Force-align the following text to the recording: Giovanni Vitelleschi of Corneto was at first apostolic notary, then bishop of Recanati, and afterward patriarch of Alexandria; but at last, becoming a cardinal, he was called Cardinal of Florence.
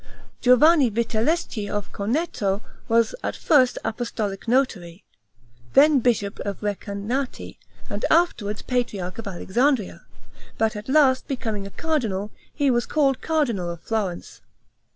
Giovanni 0.41 0.89
Vitelleschi 0.89 1.69
of 1.69 1.91
Corneto 1.91 2.61
was 2.87 3.13
at 3.21 3.35
first 3.35 3.77
apostolic 3.85 4.47
notary, 4.47 5.03
then 5.73 5.99
bishop 5.99 6.39
of 6.39 6.61
Recanati, 6.61 7.59
and 7.87 8.03
afterward 8.09 8.63
patriarch 8.65 9.19
of 9.19 9.27
Alexandria; 9.27 10.01
but 10.57 10.75
at 10.75 10.89
last, 10.89 11.27
becoming 11.27 11.67
a 11.67 11.69
cardinal, 11.69 12.31
he 12.51 12.71
was 12.71 12.87
called 12.87 13.21
Cardinal 13.21 13.69
of 13.69 13.79
Florence. 13.81 14.41